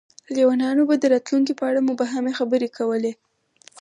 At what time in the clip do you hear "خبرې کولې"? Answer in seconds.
2.39-3.11